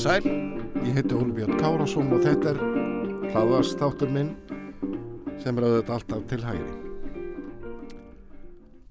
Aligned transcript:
sæl, 0.00 0.24
ég 0.84 0.94
heiti 0.96 1.14
Óli 1.14 1.32
Björn 1.36 1.58
Kárasson 1.60 2.08
og 2.12 2.22
þetta 2.24 2.54
er 2.54 2.60
hlaðast 3.32 3.78
þáttur 3.80 4.08
minn 4.12 4.30
sem 5.42 5.56
er 5.56 5.66
auðvitað 5.66 5.92
alltaf 5.94 6.22
til 6.30 6.40
hægri. 6.44 6.72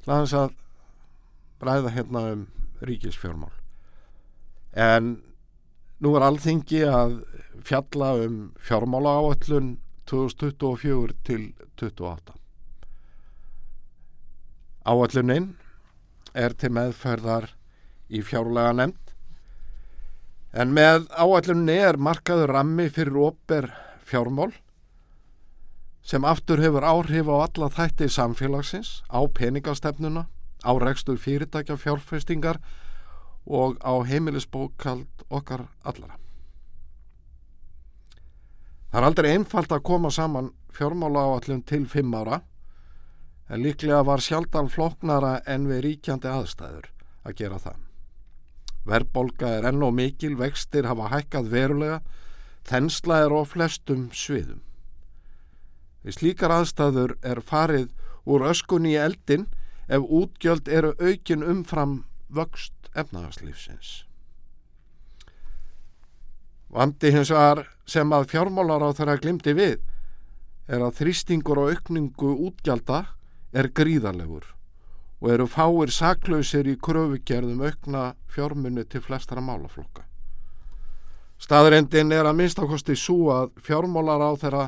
Hlaðast 0.05 0.37
að 0.37 0.53
bræða 1.61 1.93
hérna 1.95 2.23
um 2.33 2.45
ríkisfjármál. 2.85 3.51
En 4.73 5.11
nú 5.97 6.13
er 6.15 6.27
alþingi 6.29 6.85
að 6.85 7.19
fjalla 7.65 8.13
um 8.27 8.39
fjármála 8.61 9.17
áallun 9.19 9.75
2024 10.05 11.17
til 11.25 11.51
2028. 11.81 12.37
Áalluninn 14.85 15.53
er 16.33 16.53
til 16.53 16.73
meðferðar 16.77 17.55
í 18.09 18.21
fjárlega 18.21 18.77
nefnd 18.77 19.08
en 20.53 20.73
með 20.73 21.05
áallunni 21.13 21.77
er 21.77 21.99
markaður 22.01 22.53
rammi 22.55 22.89
fyrir 22.89 23.17
óper 23.17 23.69
fjármál 24.05 24.51
sem 26.01 26.25
aftur 26.25 26.61
hefur 26.63 26.85
áhrif 26.87 27.27
á 27.29 27.35
alla 27.45 27.69
þætti 27.69 28.07
samfélagsins, 28.09 29.03
á 29.13 29.19
peningastefnuna, 29.29 30.25
á 30.65 30.71
rekstur 30.81 31.19
fyrirtækja 31.21 31.77
fjárfestingar 31.77 32.57
og 33.45 33.77
á 33.85 33.93
heimilisbókald 34.07 35.25
okkar 35.29 35.67
allara. 35.83 36.17
Það 38.89 39.01
er 39.01 39.05
aldrei 39.05 39.29
einfalt 39.35 39.71
að 39.71 39.85
koma 39.85 40.09
saman 40.09 40.49
fjármála 40.73 41.27
áallun 41.27 41.61
til 41.61 41.85
fimm 41.85 42.15
ára 42.15 42.41
en 43.49 43.61
líklega 43.61 44.01
var 44.05 44.21
sjaldan 44.21 44.69
floknara 44.69 45.41
en 45.45 45.69
við 45.69 45.83
ríkjandi 45.85 46.31
aðstæður 46.31 46.89
að 47.25 47.37
gera 47.37 47.61
það. 47.61 47.88
Verbolga 48.89 49.51
er 49.59 49.67
enn 49.69 49.83
og 49.85 49.93
mikil, 49.97 50.35
vextir 50.39 50.87
hafa 50.89 51.11
hækkað 51.13 51.51
verulega, 51.53 51.99
þensla 52.67 53.21
er 53.25 53.35
á 53.35 53.41
flestum 53.45 54.09
sviðum. 54.15 54.61
Við 56.03 56.15
slíkar 56.19 56.53
aðstæður 56.55 57.15
er 57.25 57.41
farið 57.43 57.89
úr 58.29 58.45
öskunni 58.49 58.93
í 58.95 59.01
eldin 59.01 59.47
ef 59.89 60.05
útgjöld 60.05 60.69
eru 60.69 60.93
aukin 60.99 61.43
umfram 61.43 62.03
vöxt 62.29 62.91
efnahagslífsins. 62.95 64.05
Vandi 66.69 67.11
hins 67.11 67.31
var 67.33 67.65
sem 67.89 68.11
að 68.13 68.29
fjármálar 68.29 68.85
á 68.85 68.89
þeirra 68.93 69.17
glimti 69.21 69.55
við 69.57 69.79
er 70.69 70.85
að 70.85 70.99
þrýstingur 71.01 71.63
og 71.63 71.73
aukningu 71.73 72.35
útgjalda 72.45 73.01
er 73.57 73.71
gríðarlegur 73.73 74.45
og 75.19 75.31
eru 75.33 75.47
fáir 75.51 75.91
saklausir 75.91 76.67
í 76.71 76.77
kröfugerðum 76.79 77.63
aukna 77.67 78.03
fjármunni 78.31 78.85
til 78.87 79.01
flestara 79.03 79.43
málaflokka. 79.43 80.05
Staðrendin 81.39 82.11
er 82.15 82.27
að 82.27 82.39
minnstakosti 82.39 82.95
svo 82.99 83.31
að 83.35 83.51
fjármálar 83.63 84.23
á 84.23 84.31
þeirra 84.39 84.65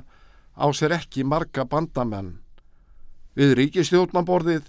á 0.55 0.65
sér 0.75 0.95
ekki 0.97 1.23
marga 1.23 1.63
bandamenn 1.67 2.37
við 3.35 3.55
ríkistjórnaborðið 3.59 4.67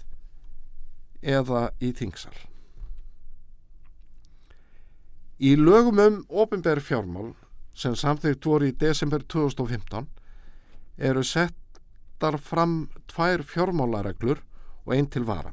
eða 1.23 1.69
í 1.83 1.91
þingsal. 1.95 2.35
Í 5.43 5.55
lögum 5.59 5.99
um 5.99 6.21
ofinbær 6.29 6.79
fjármál 6.79 7.33
sem 7.75 7.95
samþygt 7.95 8.45
voru 8.47 8.69
í 8.69 8.77
desember 8.79 9.23
2015 9.27 10.07
eru 10.97 11.23
settar 11.27 12.37
fram 12.39 12.85
tvær 13.11 13.43
fjármálareglur 13.43 14.39
og 14.85 14.95
einn 14.95 15.09
til 15.11 15.25
vara 15.27 15.51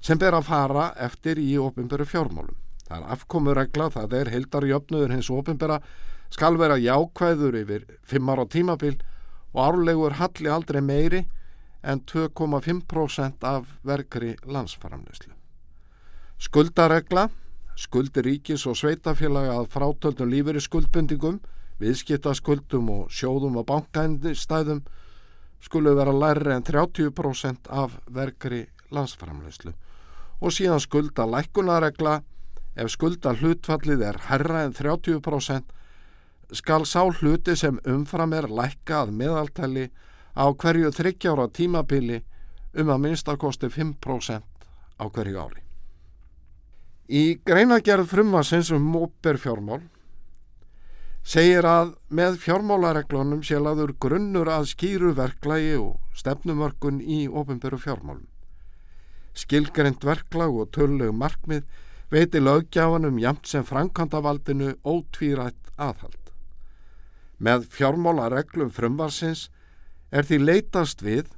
sem 0.00 0.18
ber 0.18 0.36
að 0.36 0.48
fara 0.48 0.90
eftir 0.96 1.38
í 1.40 1.54
ofinbæru 1.60 2.06
fjármálum. 2.08 2.56
Það 2.88 2.96
er 2.96 3.10
afkomuregla, 3.14 3.90
það 3.94 4.14
er 4.18 4.30
heildarjöfnuður 4.34 5.12
hins 5.14 5.30
ofinbæra 5.30 5.80
skal 6.30 6.56
vera 6.58 6.78
jákvæður 6.78 7.58
yfir 7.60 7.84
5 8.06 8.32
ára 8.32 8.46
tímabil 8.46 8.96
og 9.52 9.60
árlegur 9.66 10.16
halli 10.18 10.50
aldrei 10.50 10.80
meiri 10.80 11.24
en 11.82 12.00
2,5% 12.06 13.44
af 13.46 13.68
verkri 13.84 14.36
landsfaramnuslu. 14.44 15.32
Skuldaregla, 16.40 17.28
skuldir 17.76 18.24
ríkis 18.24 18.66
og 18.66 18.76
sveitafélaga 18.76 19.58
að 19.58 19.70
frátöldum 19.74 20.30
lífeyri 20.30 20.60
skuldbundingum, 20.60 21.40
viðskiptaskuldum 21.80 22.90
og 22.92 23.12
sjóðum 23.12 23.58
og 23.60 23.66
bankændistæðum 23.68 24.82
skulu 25.60 25.94
vera 25.96 26.12
læri 26.12 26.54
en 26.54 26.64
30% 26.64 27.68
af 27.68 27.96
verkri 28.08 28.66
landsfaramnuslu 28.90 29.72
og 30.40 30.54
síðan 30.56 30.80
skulda 30.80 31.26
lækkunaregla 31.28 32.20
ef 32.80 32.90
skulda 32.92 33.34
hlutfallið 33.36 34.04
er 34.08 34.18
herra 34.28 34.64
en 34.64 34.74
30% 34.76 35.76
skal 36.56 36.86
sá 36.88 37.04
hluti 37.04 37.56
sem 37.56 37.78
umfram 37.86 38.32
er 38.34 38.48
lækka 38.48 39.04
að 39.04 39.14
meðaltali 39.20 39.86
á 40.34 40.44
hverju 40.50 40.90
þryggjára 40.94 41.48
tímabili 41.54 42.22
um 42.74 42.90
að 42.90 43.02
minnstakosti 43.04 43.70
5% 43.70 44.42
á 45.00 45.04
hverju 45.06 45.38
ári. 45.38 45.62
Í 47.10 47.40
greinagerð 47.42 48.06
frumvarsins 48.10 48.70
um 48.70 48.84
móper 48.86 49.38
fjármál 49.42 49.82
segir 51.26 51.66
að 51.66 51.96
með 52.08 52.38
fjármálareglunum 52.44 53.42
sé 53.44 53.58
laður 53.60 53.92
grunnur 54.00 54.48
að 54.48 54.70
skýru 54.72 55.12
verklagi 55.18 55.74
og 55.78 55.98
stefnumörkun 56.16 57.00
í 57.02 57.26
ofinberu 57.28 57.78
fjármálum. 57.78 58.26
Skilgrend 59.36 60.04
verklag 60.04 60.54
og 60.54 60.72
töllegu 60.74 61.14
markmið 61.14 61.66
veiti 62.10 62.42
löggjáfanum 62.42 63.18
jamt 63.22 63.46
sem 63.46 63.64
frankantavaldinu 63.66 64.74
ótvírætt 64.84 65.70
aðhald. 65.78 66.32
Með 67.38 67.68
fjármálareglum 67.72 68.72
frumvarsins 68.74 69.48
er 70.10 70.26
því 70.26 70.40
leitast 70.42 71.04
við 71.06 71.30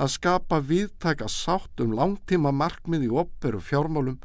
að 0.00 0.14
skapa 0.16 0.60
viðtæka 0.64 1.28
sátt 1.28 1.82
um 1.84 1.92
langtíma 1.96 2.52
markmið 2.56 3.06
í 3.06 3.10
opperu 3.22 3.60
fjármálum 3.60 4.18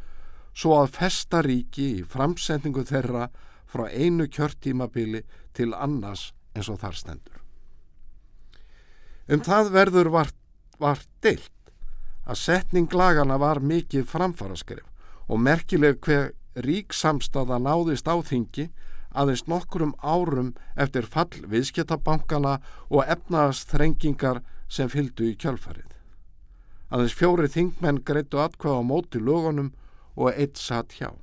svo 0.55 0.77
að 0.79 0.93
festa 0.95 1.41
ríki 1.43 1.89
í 1.99 2.05
framsendingu 2.07 2.85
þeirra 2.87 3.27
frá 3.67 3.89
einu 3.91 4.29
kjörtímabili 4.31 5.25
til 5.53 5.73
annars 5.75 6.29
eins 6.55 6.71
og 6.71 6.79
þar 6.79 6.95
stendur. 6.95 7.41
Um 9.27 9.41
það 9.43 9.71
verður 9.73 10.11
vart, 10.13 10.37
vart 10.79 11.09
deilt 11.25 11.51
að 12.25 12.41
setning 12.41 12.89
lagana 12.93 13.37
var 13.41 13.61
mikið 13.61 14.07
framfaraskrif 14.09 14.85
og 15.29 15.41
merkileg 15.41 16.01
hver 16.05 16.33
rík 16.55 16.93
samstaða 16.93 17.59
náðist 17.61 18.07
á 18.09 18.15
þingi 18.21 18.69
aðeins 19.15 19.45
nokkrum 19.47 19.93
árum 20.03 20.53
eftir 20.75 21.07
fall 21.07 21.43
viðskiptabankana 21.51 22.59
og 22.89 23.05
efnaðast 23.07 23.71
þrengingar 23.71 24.41
sem 24.67 24.89
fyldu 24.91 25.29
í 25.31 25.35
kjálfarið. 25.39 25.91
Aðeins 26.91 27.15
fjóri 27.17 27.49
þingmenn 27.51 28.03
greittu 28.07 28.41
atkvæða 28.41 28.81
á 28.81 28.89
móti 28.89 29.21
lögunum 29.21 29.71
og 30.15 30.33
eitt 30.33 30.59
satt 30.59 30.97
hjá. 30.99 31.13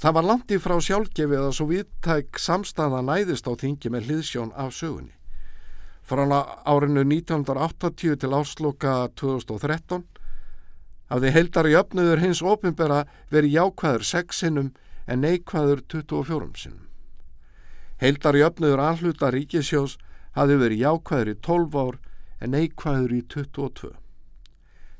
Það 0.00 0.16
var 0.16 0.26
langt 0.28 0.50
í 0.52 0.58
frá 0.58 0.74
sjálfgefið 0.82 1.44
að 1.44 1.52
svo 1.56 1.68
viðtæk 1.70 2.40
samstaða 2.42 3.04
næðist 3.04 3.46
á 3.46 3.52
þingi 3.56 3.92
með 3.94 4.08
hliðsjón 4.08 4.50
af 4.58 4.74
sögunni. 4.74 5.14
Frá 6.04 6.24
árinu 6.68 7.00
1980 7.00 8.18
til 8.20 8.34
ásloka 8.36 9.08
2013 9.16 10.04
hafði 11.08 11.30
heldar 11.32 11.68
í 11.68 11.76
öfnuður 11.78 12.20
hins 12.20 12.42
ofinbera 12.44 13.04
verið 13.32 13.56
jákvæður 13.56 14.04
sexinum 14.08 14.68
en 15.08 15.24
neikvæður 15.24 15.80
24 15.88 16.50
sinum. 16.60 16.84
Heildar 18.04 18.36
í 18.36 18.44
öfnuður 18.44 18.84
anhluta 18.84 19.30
ríkisjós 19.32 19.96
hafði 20.36 20.60
verið 20.60 20.84
jákvæður 20.84 21.32
í 21.32 21.36
12 21.48 21.80
ár 21.86 21.98
en 22.40 22.56
neikvæður 22.58 23.16
í 23.16 23.20
22. 23.32 23.92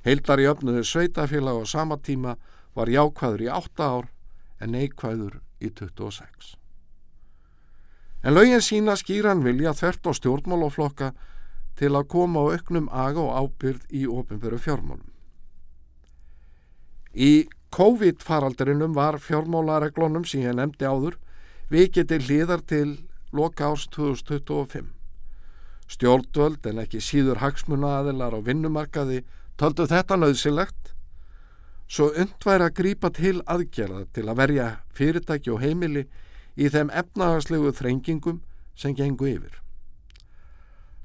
Heildar 0.08 0.40
í 0.40 0.48
öfnuður 0.48 0.88
sveitafélag 0.88 1.60
á 1.60 1.64
sama 1.68 2.00
tíma 2.00 2.36
var 2.72 2.88
jákvæður 2.88 3.44
í 3.44 3.52
8 3.60 3.88
ár 3.92 4.12
en 4.60 4.72
neikvæður 4.72 5.40
í 5.60 5.68
26. 5.68 6.54
En 8.24 8.32
lögin 8.34 8.62
sína 8.64 8.96
skýran 8.96 9.44
vilja 9.44 9.74
þvert 9.76 10.08
á 10.08 10.12
stjórnmálaflokka 10.16 11.10
til 11.76 11.90
að 11.92 12.08
koma 12.08 12.40
á 12.40 12.56
auknum 12.56 12.86
aga 12.88 13.20
og 13.20 13.34
ábyrð 13.36 13.84
í 13.92 14.06
ofinveru 14.08 14.56
fjármálum. 14.56 15.10
Í 17.12 17.46
COVID-faraldrinum 17.74 18.94
var 18.94 19.18
fjármálareglunum 19.20 20.24
sem 20.24 20.46
ég 20.46 20.56
nefndi 20.56 20.88
áður 20.88 21.18
vikið 21.70 22.08
til 22.10 22.20
hlýðar 22.24 22.64
til 22.64 22.88
loka 23.34 23.68
árs 23.68 23.88
2025. 23.92 24.88
Stjórnvöld 25.90 26.64
en 26.70 26.80
ekki 26.80 27.02
síður 27.04 27.42
hagsmunaaðilar 27.42 28.38
á 28.38 28.40
vinnumarkaði 28.40 29.24
töldu 29.60 29.84
þetta 29.90 30.16
nöðsilegt 30.16 30.94
svo 31.90 32.08
undværi 32.16 32.70
að 32.70 32.76
grípa 32.78 33.10
til 33.12 33.40
aðgerða 33.44 34.06
til 34.16 34.24
að 34.30 34.38
verja 34.40 34.68
fyrirtæki 34.96 35.52
og 35.52 35.60
heimili 35.60 36.06
í 36.56 36.70
þeim 36.70 36.90
efnahagslegu 36.94 37.72
þrengingum 37.74 38.40
sem 38.78 38.94
gengu 38.94 39.28
yfir. 39.30 39.60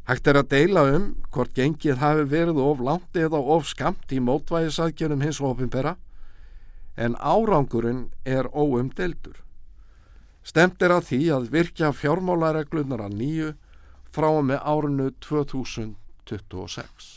Hægt 0.10 0.28
er 0.28 0.40
að 0.40 0.50
deila 0.50 0.84
um 0.90 1.04
hvort 1.30 1.54
gengið 1.54 2.00
hafi 2.01 2.24
verið 2.31 2.57
of 2.63 2.80
langt 2.81 3.18
eða 3.18 3.42
of 3.56 3.68
skamt 3.69 4.10
í 4.10 4.22
mótvægisaðgerðum 4.25 5.22
hins 5.22 5.42
ofinbera 5.42 5.98
en 6.98 7.16
árangurinn 7.16 8.07
er 8.25 8.50
óumdeldur. 8.50 9.38
Stemt 10.44 10.81
er 10.81 10.96
að 10.96 11.12
því 11.12 11.22
að 11.36 11.50
virkja 11.54 11.92
fjármálareglunar 11.94 13.06
að 13.06 13.18
nýju 13.22 13.54
frá 14.10 14.30
og 14.31 14.44
með 14.50 14.66
árinu 14.66 15.12
2026. 15.22 17.12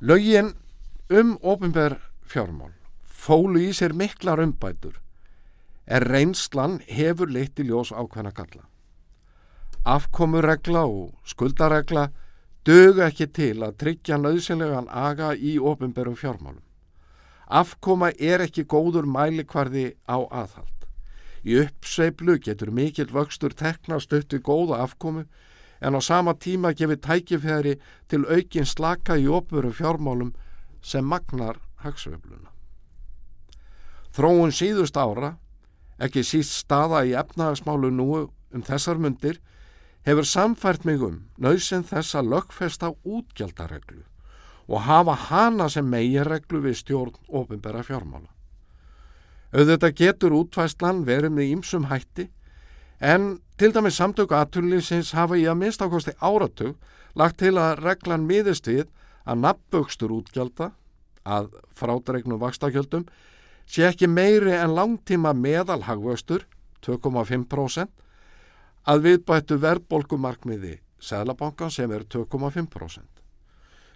Lögin 0.00 0.54
um 1.10 1.36
ofinber 1.42 2.00
fjármál 2.26 2.79
fólu 3.20 3.60
í 3.60 3.70
sér 3.76 3.92
miklar 3.92 4.40
umbætur 4.40 4.96
er 5.90 6.06
reynslan 6.06 6.78
hefur 6.86 7.30
leitt 7.34 7.58
í 7.60 7.66
ljós 7.66 7.90
ákveðna 7.92 8.32
galla. 8.32 8.64
Afkomuregla 9.84 10.84
og 10.86 11.16
skuldaregla 11.26 12.10
dögu 12.68 13.02
ekki 13.06 13.26
til 13.34 13.56
að 13.64 13.78
tryggja 13.82 14.18
nöðsynlegan 14.20 14.88
aga 14.88 15.32
í 15.34 15.56
ofinberum 15.58 16.16
fjármálum. 16.16 16.62
Afkoma 17.48 18.12
er 18.14 18.44
ekki 18.44 18.64
góður 18.70 19.08
mælikvarði 19.10 19.96
á 20.06 20.22
aðhald. 20.22 20.86
Í 21.42 21.56
uppseiplu 21.64 22.36
getur 22.38 22.70
mikill 22.70 23.10
vöxtur 23.10 23.56
teknast 23.56 24.12
upp 24.12 24.28
til 24.30 24.42
góða 24.44 24.84
afkomu 24.84 25.24
en 25.80 25.96
á 25.96 26.00
sama 26.04 26.36
tíma 26.36 26.74
gefið 26.76 27.02
tækifæri 27.08 27.74
til 28.08 28.28
aukin 28.28 28.68
slaka 28.68 29.16
í 29.16 29.26
opveru 29.26 29.72
fjármálum 29.72 30.34
sem 30.82 31.04
magnar 31.04 31.58
hagsveifluna. 31.82 32.52
Þróun 34.16 34.52
síðust 34.54 34.96
ára, 34.98 35.36
ekki 36.02 36.24
síst 36.26 36.56
staða 36.64 37.04
í 37.06 37.14
efnahagsmálu 37.18 37.92
nú 37.94 38.08
um 38.26 38.62
þessar 38.66 38.98
myndir, 38.98 39.38
hefur 40.06 40.26
samfært 40.26 40.86
mig 40.88 41.02
um 41.04 41.20
nöysinn 41.38 41.84
þess 41.86 42.16
að 42.18 42.32
lögfesta 42.34 42.90
útgjaldareglu 43.04 44.02
og 44.70 44.84
hafa 44.86 45.16
hana 45.28 45.68
sem 45.68 45.86
meginreglu 45.86 46.60
við 46.64 46.78
stjórn 46.78 47.16
ofinbæra 47.26 47.82
fjármála. 47.86 48.30
Auðvitað 49.50 49.96
getur 49.98 50.36
útvæslan 50.38 51.02
verið 51.06 51.34
með 51.34 51.54
ímsum 51.56 51.88
hætti 51.90 52.28
en 53.00 53.40
til 53.58 53.72
dæmis 53.74 53.98
samtöku 53.98 54.36
aðtunlýsins 54.38 55.10
hafa 55.18 55.38
ég 55.40 55.50
að 55.50 55.58
minnst 55.62 55.82
ákosti 55.82 56.14
áratug 56.22 56.76
lagt 57.18 57.40
til 57.42 57.56
að 57.58 57.82
reglan 57.82 58.28
miðist 58.28 58.70
við 58.70 58.86
að 59.26 59.42
nafnbögstur 59.42 60.14
útgjalda 60.14 60.70
að 61.26 61.50
frádregnum 61.76 62.40
vakstakjöldum 62.40 63.08
sé 63.70 63.86
ekki 63.86 64.08
meiri 64.10 64.56
en 64.58 64.74
langtíma 64.74 65.32
meðalhagvöxtur 65.36 66.46
2,5% 66.82 67.88
að 68.90 69.02
viðbættu 69.06 69.58
verðbolgumarkmiði 69.62 70.78
Sælabankan 71.00 71.70
sem 71.72 71.92
er 71.92 72.04
2,5%. 72.04 73.04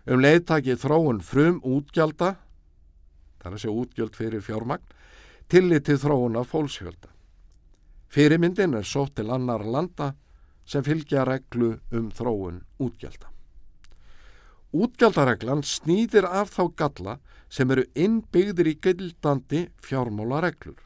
Um 0.08 0.20
leiðtaki 0.20 0.76
þróun 0.80 1.20
frum 1.24 1.60
útgjalda, 1.64 2.34
þar 3.40 3.56
að 3.56 3.62
sé 3.64 3.72
útgjöld 3.72 4.16
fyrir 4.16 4.44
fjármagn, 4.44 4.84
tillitið 5.52 6.00
þróun 6.04 6.40
af 6.40 6.52
fólksfjölda. 6.52 7.10
Fyrirmyndin 8.08 8.76
er 8.78 8.88
sótt 8.88 9.16
til 9.18 9.28
annar 9.32 9.64
landa 9.66 10.14
sem 10.64 10.84
fylgja 10.84 11.26
reglu 11.28 11.74
um 11.92 12.10
þróun 12.14 12.62
útgjalda. 12.80 13.33
Útgjaldareglan 14.74 15.62
snýðir 15.62 16.26
af 16.26 16.50
þá 16.56 16.62
galla 16.74 17.12
sem 17.52 17.70
eru 17.70 17.84
innbyggðir 17.94 18.72
í 18.72 18.74
gildandi 18.82 19.60
fjármálareglur. 19.86 20.80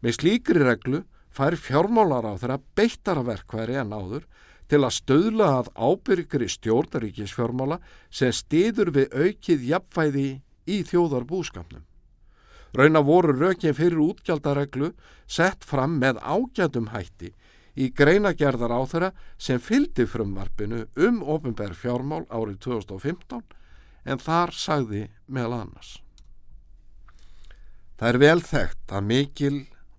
Með 0.00 0.16
slíkri 0.16 0.62
reglu 0.64 1.02
fær 1.28 1.58
fjármálar 1.60 2.24
á 2.24 2.32
þeirra 2.40 2.56
beittara 2.78 3.24
verkværi 3.26 3.76
en 3.82 3.92
áður 3.92 4.24
til 4.72 4.80
að 4.80 4.96
stöðla 4.96 5.48
að 5.58 5.68
ábyrgri 5.76 6.48
stjórnaríkisfjármála 6.54 7.78
sem 8.08 8.32
stiður 8.32 8.92
við 8.96 9.12
aukið 9.12 9.68
jafnvæði 9.68 10.26
í 10.68 10.80
þjóðarbúskapnum. 10.88 11.84
Rauna 12.76 13.04
voru 13.04 13.36
rökin 13.36 13.76
fyrir 13.76 14.00
útgjaldareglu 14.00 14.94
sett 15.28 15.64
fram 15.64 15.96
með 16.00 16.20
ágætum 16.24 16.88
hætti 16.92 17.34
í 17.78 17.90
greinagerðar 17.94 18.74
á 18.74 18.80
þeirra 18.90 19.10
sem 19.38 19.62
fyldi 19.62 20.06
frumvarpinu 20.10 20.84
um 21.06 21.22
ofinbær 21.22 21.76
fjármál 21.78 22.24
árið 22.26 22.58
2015 22.66 23.42
en 24.08 24.22
þar 24.22 24.54
sagði 24.54 25.02
meðal 25.26 25.60
annars. 25.62 25.98
Það 27.98 28.08
er 28.08 28.18
vel 28.22 28.40
þekkt 28.46 28.94
að 28.94 29.06
mikil 29.12 29.54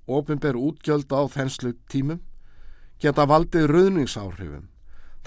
ofinbær 0.09 0.59
útgjöld 0.59 1.11
á 1.13 1.21
þenslu 1.31 1.75
tímum 1.91 2.21
geta 2.99 3.27
valdið 3.29 3.69
ruðningsáhrifum 3.71 4.67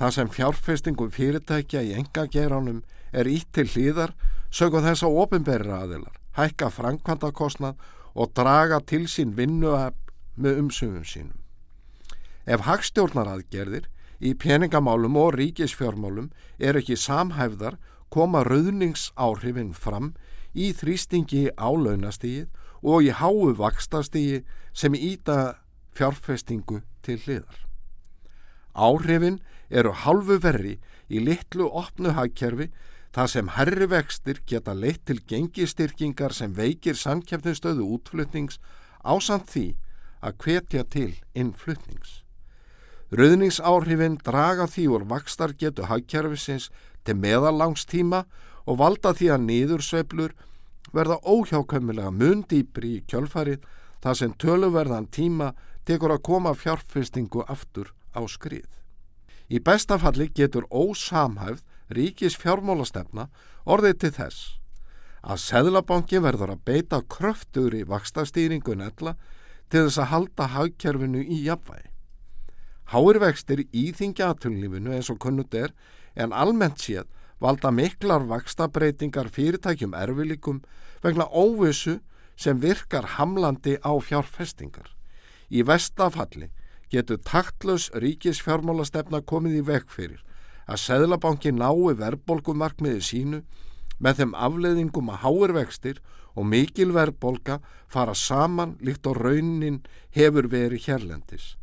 þar 0.01 0.15
sem 0.17 0.31
fjárfestingum 0.33 1.13
fyrirtækja 1.13 1.83
í 1.85 1.93
engageranum 2.01 2.83
er 3.13 3.29
ítt 3.29 3.53
til 3.57 3.69
hlýðar 3.69 4.15
sögum 4.53 4.85
þess 4.85 5.05
að 5.07 5.19
ofinbæri 5.25 5.73
aðilar, 5.73 6.17
hækka 6.37 6.71
framkvæmdakostnað 6.73 7.79
og 8.13 8.33
draga 8.37 8.81
til 8.85 9.05
sín 9.09 9.37
vinnuab 9.37 9.97
með 10.37 10.65
umsöfum 10.65 11.05
sínum. 11.05 11.42
Ef 12.47 12.65
hagstjórnaraðgerðir 12.67 13.87
í 14.23 14.35
peningamálum 14.35 15.17
og 15.19 15.37
ríkisfjármálum 15.39 16.31
er 16.59 16.79
ekki 16.81 16.97
samhæfðar 16.99 17.79
koma 18.13 18.43
ruðningsáhrifin 18.47 19.73
fram 19.75 20.13
í 20.53 20.73
þrýstingi 20.77 21.53
á 21.55 21.69
launastígið 21.71 22.49
og 22.83 23.07
í 23.07 23.13
háu 23.15 23.53
vakstastígi 23.57 24.43
sem 24.75 24.95
íta 24.95 25.63
fjárfestingu 25.95 26.83
til 27.03 27.19
hliðar. 27.25 27.59
Áhrifin 28.75 29.39
eru 29.71 29.93
halvu 30.05 30.39
verri 30.43 30.79
í 31.09 31.21
litlu 31.23 31.69
opnu 31.69 32.15
hagkerfi 32.17 32.71
þar 33.13 33.29
sem 33.29 33.51
herri 33.57 33.87
vextir 33.89 34.41
geta 34.49 34.75
leitt 34.75 35.05
til 35.07 35.21
gengistyrkingar 35.29 36.33
sem 36.33 36.55
veikir 36.57 36.97
samkjöfninstöðu 36.97 37.87
útflutnings 37.97 38.59
ásamt 39.05 39.51
því 39.53 39.67
að 40.23 40.37
hvetja 40.45 40.85
til 40.89 41.13
innflutnings. 41.35 42.23
Rauðningsáhrifin 43.13 44.17
draga 44.25 44.65
því 44.65 44.87
úr 44.95 45.03
vakstar 45.11 45.53
getu 45.61 45.85
hagkerfisins 45.85 46.71
til 47.05 47.19
meðallangstíma 47.21 48.23
og 48.65 48.79
valda 48.81 49.13
því 49.13 49.29
að 49.35 49.45
niðursveiflur 49.51 50.33
verða 50.97 51.19
óhjákömmilega 51.21 52.13
mundýpri 52.15 52.95
í 52.97 53.03
kjölfarið 53.11 53.67
þar 54.01 54.19
sem 54.19 54.33
töluverðan 54.41 55.11
tíma 55.13 55.51
tekur 55.85 56.15
að 56.17 56.25
koma 56.31 56.55
fjárfestingu 56.57 57.45
aftur 57.53 57.93
á 58.17 58.25
skrið. 58.25 58.69
Í 59.53 59.61
bestafalli 59.61 60.31
getur 60.33 60.65
ósamhæfð 60.73 61.61
ríkis 61.93 62.39
fjármálastefna 62.41 63.29
orðið 63.69 63.99
til 64.01 64.15
þess 64.17 64.43
að 65.23 65.45
Seðlabanki 65.45 66.19
verður 66.23 66.57
að 66.57 66.65
beita 66.67 67.05
kröftur 67.05 67.77
í 67.77 67.85
vakstastýringu 67.87 68.75
netla 68.81 69.19
til 69.69 69.85
þess 69.85 70.01
að 70.01 70.13
halda 70.17 70.53
hagkerfinu 70.57 71.21
í 71.23 71.45
jafnvægi. 71.45 71.92
Háir 72.91 73.19
vextir 73.23 73.67
íþingja 73.73 74.33
aðtunlífinu 74.33 74.93
eins 74.97 75.11
og 75.13 75.21
kunnut 75.23 75.55
er 75.55 75.73
en 76.15 76.33
almennt 76.33 76.83
séð 76.83 77.07
valda 77.43 77.71
miklar 77.75 78.27
vakstabreitingar 78.31 79.31
fyrirtækjum 79.33 79.95
erfilikum 79.99 80.63
vegna 81.03 81.27
óvissu 81.27 81.99
sem 82.37 82.61
virkar 82.61 83.07
hamlandi 83.17 83.79
á 83.83 83.93
fjárfestingar. 83.99 84.91
Í 85.51 85.63
vestafalli 85.67 86.51
getur 86.93 87.19
taktlös 87.25 87.89
ríkisfjármálastefna 87.97 89.23
komið 89.25 89.59
í 89.61 89.67
vekk 89.73 89.91
fyrir 89.91 90.21
að 90.69 90.83
Seðlabanki 90.85 91.53
nái 91.53 91.97
verðbolgumarkmiði 91.99 93.03
sínu 93.03 93.43
með 94.03 94.21
þeim 94.21 94.35
afleðingum 94.47 95.11
að 95.13 95.23
háir 95.25 95.55
vextir 95.57 96.03
og 96.35 96.47
mikil 96.49 96.93
verðbolga 96.95 97.59
fara 97.89 98.15
saman 98.15 98.77
líkt 98.81 99.07
á 99.09 99.13
raunin 99.13 99.83
hefur 100.15 100.49
verið 100.53 100.87
hérlendis. 100.87 101.57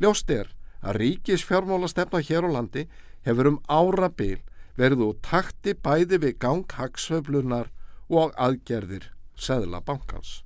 Ljóst 0.00 0.30
er 0.30 0.52
að 0.84 0.98
ríkisfjármálastefna 1.00 2.20
hér 2.20 2.46
á 2.46 2.50
landi 2.58 2.84
hefur 3.24 3.54
um 3.54 3.58
ára 3.68 4.10
bil 4.12 4.38
verið 4.76 5.04
úr 5.08 5.18
takti 5.24 5.74
bæði 5.74 6.20
við 6.20 6.38
ganghagsvöflunar 6.44 7.70
og 8.12 8.34
aðgerðir 8.36 9.10
Seðlabankans. 9.34 10.42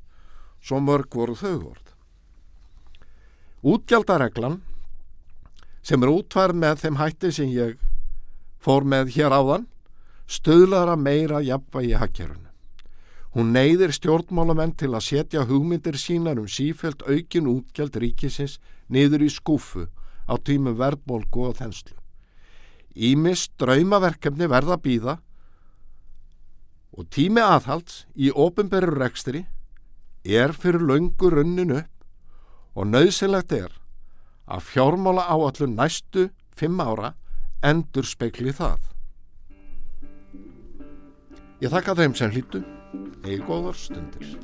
Svo 0.62 0.80
mörg 0.80 1.12
voru 1.12 1.35
þau 1.37 1.57
vort. 1.64 1.95
Útgjaldareglan 3.62 4.61
sem 5.83 6.02
er 6.02 6.12
útfærð 6.12 6.61
með 6.62 6.85
þeim 6.85 7.00
hætti 7.00 7.33
sem 7.35 7.50
ég 7.52 7.78
fór 8.62 8.87
með 8.87 9.14
hér 9.16 9.35
áðan 9.35 9.66
stöðlar 10.28 10.92
að 10.92 11.02
meira 11.02 11.40
jafnvægi 11.42 11.97
hakkerunu. 11.99 12.49
Hún 13.35 13.52
neyðir 13.52 13.92
stjórnmálamenn 13.92 14.75
til 14.78 14.92
að 14.95 15.07
setja 15.09 15.45
hugmyndir 15.49 15.99
sínar 16.00 16.40
um 16.40 16.49
sífælt 16.49 17.04
aukin 17.04 17.49
útgjald 17.50 17.97
ríkisins 18.00 18.59
niður 18.88 19.26
í 19.26 19.30
skúfu 19.33 19.87
á 20.29 20.35
tímu 20.37 20.75
verðbólgu 20.79 21.49
og 21.49 21.57
þenslu. 21.59 21.97
Ímis 22.95 23.49
draumaverkefni 23.61 24.49
verða 24.51 24.79
býða 24.83 25.19
og 26.99 27.07
tími 27.15 27.43
aðhalds 27.43 28.05
í 28.19 28.31
ofinberur 28.35 28.99
rekstri 29.01 29.47
er 30.25 30.53
fyrir 30.53 30.83
löngu 30.85 31.31
runnin 31.33 31.77
upp 31.81 32.79
og 32.79 32.91
nöðsilegt 32.93 33.55
er 33.55 33.73
að 34.49 34.67
fjármála 34.73 35.29
áallun 35.29 35.77
næstu 35.79 36.29
fimm 36.59 36.81
ára 36.81 37.15
endur 37.63 38.07
spekli 38.07 38.53
það. 38.55 38.81
Ég 41.59 41.73
þakka 41.75 41.97
þeim 41.99 42.15
sem 42.15 42.31
hlýtu, 42.35 42.63
eigi 43.27 43.43
góðar 43.47 43.79
stundir. 43.79 44.37